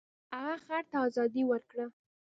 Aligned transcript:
هغه 0.35 0.55
خر 0.65 0.83
ته 0.91 0.97
ازادي 1.07 1.43
ورکړه. 1.47 1.85